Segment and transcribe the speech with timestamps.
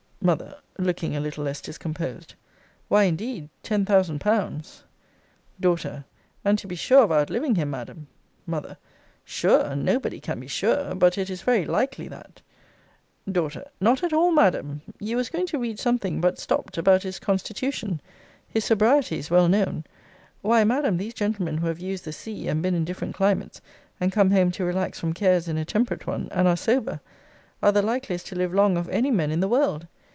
[0.23, 0.39] M.
[0.77, 2.35] [Looking a little less discomposed]
[2.89, 4.83] why, indeed, ten thousand pounds
[5.59, 5.75] D.
[6.45, 8.05] And to be sure of outliving him, Madam!
[8.47, 8.75] M.
[9.25, 9.75] Sure!
[9.75, 12.39] nobody can be sure but it is very likely that
[13.27, 13.49] D.
[13.79, 14.83] Not at all, Madam.
[14.99, 17.99] You was going to read something (but stopped) about his constitution:
[18.47, 19.85] his sobriety is well known
[20.43, 23.59] Why, Madam, these gentlemen who have used the sea, and been in different climates,
[23.99, 26.99] and come home to relax from cares in a temperate one, and are sober
[27.63, 29.87] are the likeliest to live long of any men in the world.